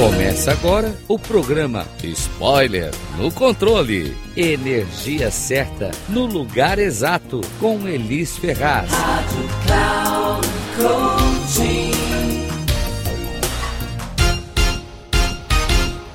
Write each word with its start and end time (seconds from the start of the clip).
Começa 0.00 0.52
agora 0.52 0.96
o 1.06 1.18
programa 1.18 1.84
Spoiler 2.02 2.90
no 3.18 3.30
Controle. 3.30 4.16
Energia 4.34 5.30
certa 5.30 5.90
no 6.08 6.24
lugar 6.24 6.78
exato 6.78 7.42
com 7.60 7.86
Elis 7.86 8.38
Ferraz. 8.38 8.90
Rádio 8.90 9.44
Cloud 9.66 10.50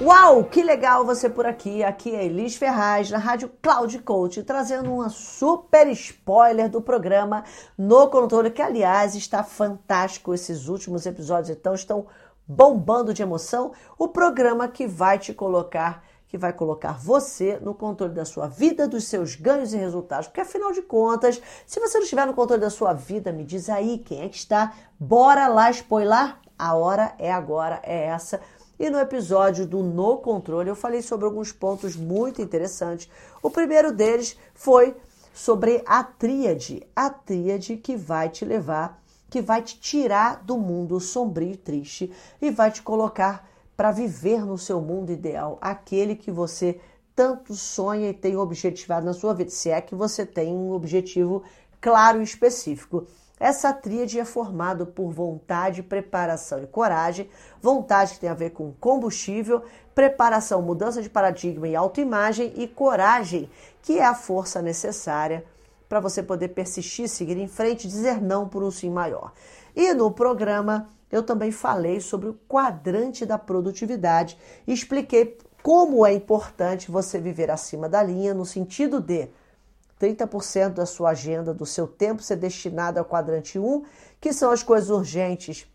Uau, 0.02 0.43
que 0.45 0.63
legal 0.63 1.05
você 1.05 1.29
por 1.29 1.45
aqui. 1.45 1.83
Aqui 1.83 2.15
é 2.15 2.25
Elis 2.25 2.55
Ferraz, 2.55 3.11
na 3.11 3.20
Rádio 3.20 3.52
Cloud 3.61 3.99
Coach, 3.99 4.41
trazendo 4.41 4.91
uma 4.91 5.09
super 5.09 5.88
spoiler 5.89 6.70
do 6.70 6.81
programa 6.81 7.43
No 7.77 8.07
Controle, 8.07 8.49
que 8.49 8.63
aliás 8.63 9.14
está 9.14 9.43
fantástico. 9.43 10.33
Esses 10.33 10.68
últimos 10.68 11.06
episódios 11.06 11.56
então 11.56 11.75
estão 11.75 12.07
bombando 12.47 13.13
de 13.13 13.21
emoção, 13.21 13.71
o 13.97 14.07
programa 14.07 14.67
que 14.67 14.85
vai 14.87 15.17
te 15.17 15.33
colocar, 15.33 16.04
que 16.27 16.37
vai 16.37 16.54
colocar 16.54 16.93
você 16.99 17.59
no 17.61 17.73
controle 17.73 18.13
da 18.13 18.25
sua 18.25 18.47
vida, 18.47 18.87
dos 18.87 19.05
seus 19.05 19.35
ganhos 19.35 19.73
e 19.73 19.77
resultados. 19.77 20.27
Porque 20.27 20.41
afinal 20.41 20.71
de 20.71 20.81
contas, 20.81 21.41
se 21.65 21.79
você 21.79 21.97
não 21.97 22.04
estiver 22.04 22.25
no 22.27 22.33
controle 22.33 22.61
da 22.61 22.69
sua 22.69 22.93
vida, 22.93 23.31
me 23.31 23.43
diz 23.43 23.69
aí 23.69 23.97
quem 23.97 24.21
é 24.21 24.29
que 24.29 24.37
está. 24.37 24.73
Bora 24.99 25.47
lá 25.47 25.69
spoiler? 25.71 26.35
A 26.57 26.73
hora 26.75 27.13
é 27.19 27.31
agora, 27.31 27.81
é 27.83 28.05
essa. 28.05 28.39
E 28.79 28.89
no 28.89 28.99
episódio 28.99 29.65
do 29.65 29.82
No 29.82 30.18
Controle 30.18 30.69
eu 30.69 30.75
falei 30.75 31.01
sobre 31.01 31.25
alguns 31.25 31.51
pontos 31.51 31.96
muito 31.96 32.41
interessantes. 32.41 33.09
O 33.41 33.49
primeiro 33.49 33.91
deles 33.91 34.38
foi 34.53 34.95
sobre 35.33 35.81
a 35.85 36.03
tríade, 36.03 36.85
a 36.95 37.09
tríade 37.09 37.77
que 37.77 37.95
vai 37.95 38.30
te 38.30 38.45
levar 38.45 39.02
que 39.36 39.42
vai 39.42 39.62
te 39.62 39.78
tirar 39.78 40.45
do 40.45 40.58
mundo 40.58 40.97
sombrio 40.97 41.52
e 41.52 41.58
triste 41.58 42.09
e 42.41 42.50
vai 42.50 42.72
te 42.72 42.81
colocar 42.81 43.45
para 43.75 43.92
viver 43.92 44.45
no 44.45 44.58
seu 44.58 44.80
mundo 44.80 45.11
ideal, 45.11 45.58
aquele 45.59 46.16
que 46.16 46.31
você 46.31 46.80
tanto 47.14 47.53
sonha 47.53 48.11
e 48.11 48.14
tem 48.14 48.38
objetivado 48.38 49.05
na 49.05 49.11
sua 49.11 49.33
vida, 49.33 49.50
se 49.50 49.69
é 49.69 49.81
que 49.81 49.94
você 49.94 50.25
tem 50.25 50.55
um 50.55 50.72
objetivo 50.72 51.44
claro 51.81 52.22
e 52.22 52.23
específico. 52.23 53.05
Essa 53.38 53.73
tríade 53.73 54.17
é 54.17 54.23
formada 54.23 54.86
por 54.86 55.11
vontade, 55.11 55.83
preparação 55.83 56.64
e 56.64 56.67
coragem. 56.67 57.30
Vontade 57.61 58.14
que 58.14 58.22
tem 58.22 58.30
a 58.30 58.33
ver 58.33 58.52
com 58.52 58.72
combustível, 58.80 59.64
preparação, 59.94 60.61
mudança 60.61 61.02
de 61.02 61.09
paradigma 61.09 61.67
e 61.67 61.75
autoimagem 61.75 62.53
e 62.55 62.70
coragem, 62.70 63.49
que 63.81 63.99
é 63.99 64.05
a 64.05 64.16
força 64.16 64.61
necessária 64.61 65.44
para 65.88 66.00
você 66.00 66.23
poder 66.23 66.50
persistir, 66.50 67.08
seguir 67.08 67.38
em 67.38 67.47
frente, 67.47 67.88
dizer 67.88 68.22
não 68.22 68.47
por 68.47 68.64
um 68.64 68.72
sim 68.72 68.89
maior. 68.89 69.33
E 69.75 69.94
no 69.94 70.11
programa 70.11 70.89
eu 71.11 71.23
também 71.23 71.52
falei 71.52 72.00
sobre 72.00 72.30
o 72.30 72.39
quadrante 72.47 73.25
da 73.25 73.38
produtividade 73.38 74.38
expliquei 74.67 75.38
como 75.61 76.05
é 76.05 76.14
importante 76.14 76.92
você 76.92 77.19
viver 77.19 77.50
acima 77.50 77.89
da 77.89 78.03
linha, 78.03 78.33
no 78.33 78.45
sentido 78.45 79.02
de 79.02 79.30
30% 80.00 80.73
da 80.73 80.86
sua 80.86 81.11
agenda, 81.11 81.53
do 81.53 81.66
seu 81.66 81.88
tempo 81.88 82.22
ser 82.22 82.36
destinado 82.36 82.99
ao 82.99 83.05
quadrante 83.05 83.58
1, 83.58 83.83
que 84.22 84.31
são 84.31 84.52
as 84.52 84.61
coisas 84.61 84.89
urgentes, 84.89 85.66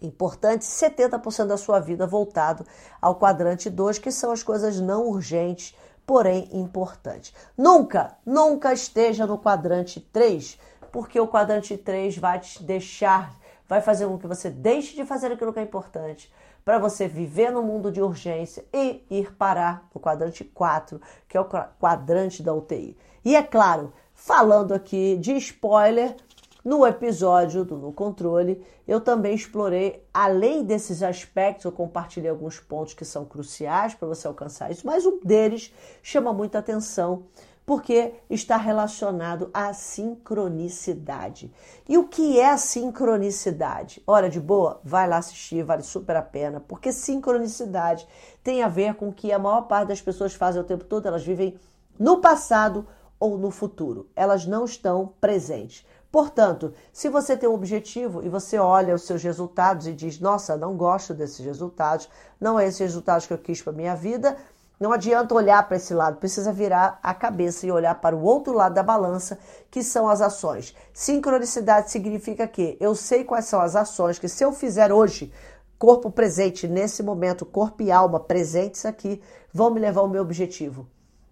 importantes, 0.00 0.68
70% 0.68 1.46
da 1.46 1.56
sua 1.56 1.80
vida 1.80 2.06
voltado 2.06 2.64
ao 3.00 3.18
quadrante 3.18 3.68
2, 3.68 3.98
que 3.98 4.10
são 4.10 4.32
as 4.32 4.42
coisas 4.42 4.80
não 4.80 5.06
urgentes, 5.06 5.74
porém 6.06 6.48
importante. 6.52 7.34
Nunca, 7.56 8.16
nunca 8.24 8.72
esteja 8.72 9.26
no 9.26 9.38
quadrante 9.38 10.00
3, 10.00 10.58
porque 10.92 11.18
o 11.18 11.28
quadrante 11.28 11.76
3 11.76 12.18
vai 12.18 12.40
te 12.40 12.62
deixar, 12.62 13.34
vai 13.68 13.80
fazer 13.80 14.06
com 14.06 14.18
que 14.18 14.26
você 14.26 14.50
deixe 14.50 14.94
de 14.94 15.04
fazer 15.04 15.32
aquilo 15.32 15.52
que 15.52 15.60
é 15.60 15.62
importante, 15.62 16.32
para 16.64 16.78
você 16.78 17.06
viver 17.06 17.50
no 17.50 17.62
mundo 17.62 17.92
de 17.92 18.00
urgência 18.00 18.64
e 18.72 19.04
ir 19.10 19.34
parar 19.34 19.88
no 19.94 20.00
quadrante 20.00 20.44
4, 20.44 21.00
que 21.28 21.36
é 21.36 21.40
o 21.40 21.44
quadrante 21.44 22.42
da 22.42 22.54
UTI. 22.54 22.96
E 23.24 23.36
é 23.36 23.42
claro, 23.42 23.92
falando 24.14 24.72
aqui 24.72 25.16
de 25.16 25.32
spoiler, 25.36 26.16
no 26.64 26.86
episódio 26.86 27.64
do 27.64 27.76
No 27.76 27.92
Controle, 27.92 28.64
eu 28.88 29.00
também 29.00 29.34
explorei, 29.34 30.02
além 30.14 30.64
desses 30.64 31.02
aspectos, 31.02 31.66
eu 31.66 31.72
compartilhei 31.72 32.30
alguns 32.30 32.58
pontos 32.58 32.94
que 32.94 33.04
são 33.04 33.24
cruciais 33.24 33.94
para 33.94 34.08
você 34.08 34.26
alcançar 34.26 34.70
isso, 34.70 34.86
mas 34.86 35.04
um 35.04 35.20
deles 35.22 35.74
chama 36.02 36.32
muita 36.32 36.58
atenção 36.58 37.24
porque 37.66 38.14
está 38.28 38.56
relacionado 38.56 39.50
à 39.52 39.72
sincronicidade. 39.72 41.52
E 41.88 41.96
o 41.96 42.08
que 42.08 42.38
é 42.38 42.56
sincronicidade? 42.56 44.02
Hora 44.06 44.28
de 44.28 44.38
boa? 44.38 44.80
Vai 44.84 45.08
lá 45.08 45.16
assistir, 45.16 45.62
vale 45.62 45.82
super 45.82 46.16
a 46.16 46.22
pena, 46.22 46.60
porque 46.60 46.92
sincronicidade 46.92 48.06
tem 48.42 48.62
a 48.62 48.68
ver 48.68 48.94
com 48.94 49.08
o 49.08 49.12
que 49.12 49.32
a 49.32 49.38
maior 49.38 49.62
parte 49.62 49.88
das 49.88 50.02
pessoas 50.02 50.34
fazem 50.34 50.60
o 50.60 50.64
tempo 50.64 50.84
todo, 50.84 51.06
elas 51.06 51.24
vivem 51.24 51.58
no 51.98 52.20
passado 52.20 52.86
ou 53.18 53.38
no 53.38 53.50
futuro, 53.50 54.10
elas 54.14 54.44
não 54.44 54.64
estão 54.64 55.14
presentes. 55.20 55.86
Portanto, 56.14 56.72
se 56.92 57.08
você 57.08 57.36
tem 57.36 57.48
um 57.48 57.54
objetivo 57.54 58.22
e 58.22 58.28
você 58.28 58.56
olha 58.56 58.94
os 58.94 59.02
seus 59.02 59.20
resultados 59.20 59.88
e 59.88 59.92
diz: 59.92 60.20
Nossa, 60.20 60.56
não 60.56 60.76
gosto 60.76 61.12
desses 61.12 61.44
resultados, 61.44 62.08
não 62.40 62.56
é 62.56 62.68
esses 62.68 62.78
resultados 62.78 63.26
que 63.26 63.32
eu 63.32 63.38
quis 63.38 63.60
para 63.60 63.72
minha 63.72 63.96
vida, 63.96 64.36
não 64.78 64.92
adianta 64.92 65.34
olhar 65.34 65.66
para 65.66 65.76
esse 65.76 65.92
lado, 65.92 66.18
precisa 66.18 66.52
virar 66.52 67.00
a 67.02 67.12
cabeça 67.12 67.66
e 67.66 67.72
olhar 67.72 67.96
para 67.96 68.14
o 68.14 68.22
outro 68.22 68.52
lado 68.52 68.76
da 68.76 68.82
balança, 68.84 69.40
que 69.72 69.82
são 69.82 70.08
as 70.08 70.20
ações. 70.20 70.72
Sincronicidade 70.92 71.90
significa 71.90 72.46
que 72.46 72.76
eu 72.78 72.94
sei 72.94 73.24
quais 73.24 73.46
são 73.46 73.60
as 73.60 73.74
ações 73.74 74.16
que, 74.16 74.28
se 74.28 74.44
eu 74.44 74.52
fizer 74.52 74.92
hoje, 74.92 75.32
corpo 75.76 76.12
presente, 76.12 76.68
nesse 76.68 77.02
momento, 77.02 77.44
corpo 77.44 77.82
e 77.82 77.90
alma 77.90 78.20
presentes 78.20 78.86
aqui, 78.86 79.20
vão 79.52 79.68
me 79.68 79.80
levar 79.80 80.02
ao 80.02 80.08
meu 80.08 80.22
objetivo. 80.22 80.86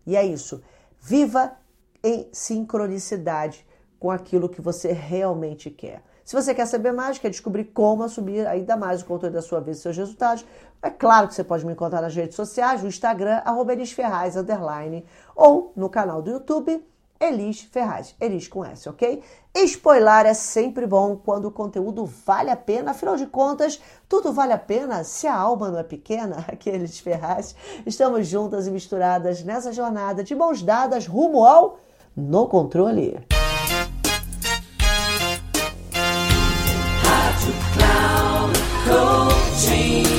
E 0.04 0.16
é 0.16 0.26
isso. 0.26 0.60
Viva 1.00 1.52
em 2.02 2.28
sincronicidade 2.32 3.64
com 4.02 4.10
aquilo 4.10 4.48
que 4.48 4.60
você 4.60 4.90
realmente 4.90 5.70
quer. 5.70 6.02
Se 6.24 6.34
você 6.34 6.52
quer 6.52 6.66
saber 6.66 6.90
mais, 6.90 7.18
quer 7.18 7.30
descobrir 7.30 7.66
como 7.66 8.02
assumir 8.02 8.44
ainda 8.48 8.76
mais 8.76 9.00
o 9.00 9.04
controle 9.04 9.32
da 9.32 9.40
sua 9.40 9.60
vida 9.60 9.70
e 9.70 9.74
seus 9.76 9.96
resultados, 9.96 10.44
é 10.82 10.90
claro 10.90 11.28
que 11.28 11.34
você 11.36 11.44
pode 11.44 11.64
me 11.64 11.72
encontrar 11.72 12.02
nas 12.02 12.12
redes 12.12 12.34
sociais, 12.34 12.82
no 12.82 12.88
Instagram, 12.88 13.40
arroba 13.44 13.72
Elis 13.72 13.92
Ferraz, 13.92 14.34
underline, 14.34 15.04
ou 15.36 15.72
no 15.76 15.88
canal 15.88 16.20
do 16.20 16.32
YouTube, 16.32 16.84
Elis 17.20 17.60
Ferraz, 17.60 18.16
Elis 18.20 18.48
com 18.48 18.64
S, 18.64 18.88
ok? 18.88 19.22
Spoiler 19.54 20.26
é 20.26 20.34
sempre 20.34 20.84
bom 20.84 21.14
quando 21.14 21.44
o 21.44 21.52
conteúdo 21.52 22.04
vale 22.04 22.50
a 22.50 22.56
pena, 22.56 22.90
afinal 22.90 23.14
de 23.14 23.26
contas, 23.26 23.80
tudo 24.08 24.32
vale 24.32 24.52
a 24.52 24.58
pena 24.58 25.04
se 25.04 25.28
a 25.28 25.36
alma 25.36 25.70
não 25.70 25.78
é 25.78 25.84
pequena, 25.84 26.44
aqui 26.50 26.70
é 26.70 26.74
Elis 26.74 26.98
Ferraz. 26.98 27.54
Estamos 27.86 28.26
juntas 28.26 28.66
e 28.66 28.72
misturadas 28.72 29.44
nessa 29.44 29.72
jornada 29.72 30.24
de 30.24 30.34
mãos 30.34 30.60
dadas 30.60 31.06
rumo 31.06 31.44
ao 31.44 31.78
No 32.16 32.48
Controle. 32.48 33.41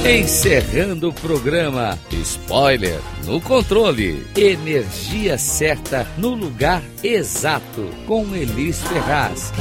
Encerrando 0.05 1.11
o 1.11 1.13
programa 1.13 1.97
Spoiler 2.11 2.99
no 3.23 3.39
controle. 3.39 4.27
Energia 4.35 5.37
certa 5.37 6.05
no 6.17 6.35
lugar 6.35 6.83
exato 7.01 7.89
com 8.05 8.35
Elis 8.35 8.81
Ferraz. 8.81 9.53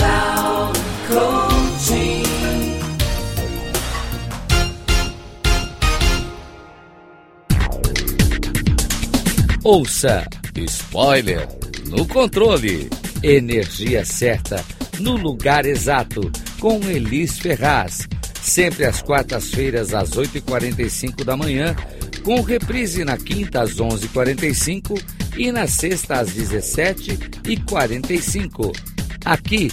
Ouça 9.62 10.26
Spoiler 10.56 11.48
no 11.86 12.04
controle. 12.08 12.90
Energia 13.22 14.04
certa 14.04 14.64
no 14.98 15.16
lugar 15.16 15.66
exato 15.66 16.32
com 16.58 16.80
Elis 16.90 17.38
Ferraz 17.38 18.08
sempre 18.42 18.84
às 18.84 19.00
quartas-feiras 19.00 19.94
às 19.94 20.10
8h45 20.10 21.24
da 21.24 21.34
manhã, 21.36 21.76
com 22.24 22.42
reprise 22.42 23.04
na 23.04 23.16
quinta 23.16 23.62
às 23.62 23.76
11h45 23.76 25.00
e 25.36 25.52
na 25.52 25.68
sexta 25.68 26.20
às 26.20 26.30
17h45, 26.30 28.76
aqui 29.24 29.70